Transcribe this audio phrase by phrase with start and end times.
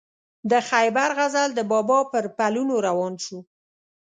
[0.51, 3.39] د خیبر غزل د بابا پر پلونو روان شو.